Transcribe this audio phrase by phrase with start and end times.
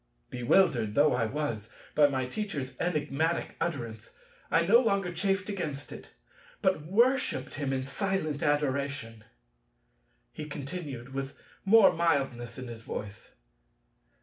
[0.31, 4.17] Bewildered though I was by my Teacher's enigmatic utterance,
[4.49, 6.09] I no longer chafed against it,
[6.63, 9.23] but worshipped him in silent adoration.
[10.33, 11.35] He continued, with
[11.65, 13.35] more mildness in his voice.